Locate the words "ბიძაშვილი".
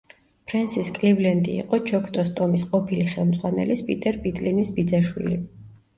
4.79-5.39